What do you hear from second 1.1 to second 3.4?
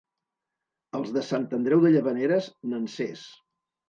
de Sant Andreu de Llavaneres, nansers.